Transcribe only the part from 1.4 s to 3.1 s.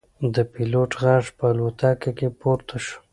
الوتکه کې پورته شو.